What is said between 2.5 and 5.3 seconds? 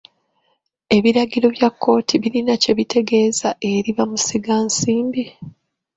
kye bitegeeza eri bamusigansimbi.